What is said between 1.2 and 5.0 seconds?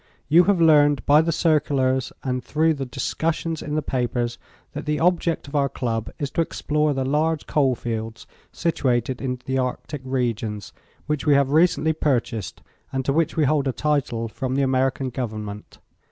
the circulars and through the discussions in the papers that the